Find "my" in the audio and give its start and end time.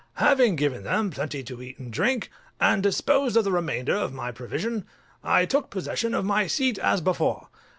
4.15-4.31, 6.25-6.47